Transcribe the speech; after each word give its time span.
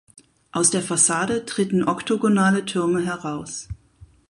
Aus 0.51 0.71
der 0.71 0.81
Fassade 0.81 1.45
treten 1.45 1.83
oktogonale 1.83 2.65
Türme 2.65 3.05
heraus. 3.05 3.67